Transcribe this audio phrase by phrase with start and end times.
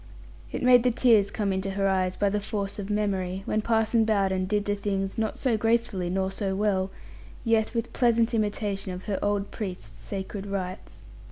[0.51, 4.03] It made the tears come into her eyes, by the force of memory, when Parson
[4.03, 6.89] Bowden did the things, not so gracefully nor so well,
[7.45, 11.05] yet with pleasant imitation of her old Priest's sacred rites.